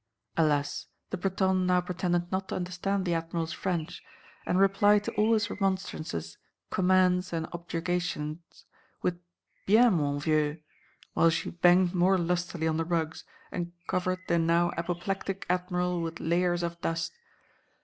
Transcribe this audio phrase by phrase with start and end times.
[0.35, 4.01] Alas, the Bretonne now pretended not to understand the Admiral's French,
[4.47, 6.39] and replied to all his remonstrances,
[6.71, 8.65] commands, and objurgations,
[9.03, 9.19] with
[9.67, 10.59] "Bien, mon vieux!"
[11.13, 16.19] while she banged more lustily on the rugs and covered the now apoplectic Admiral with
[16.19, 17.13] layers of dust.